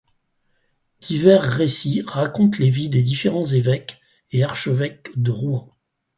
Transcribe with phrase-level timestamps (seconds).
[1.01, 5.69] Divers récits racontent les vies des différents évêques et archevêques de Rouen.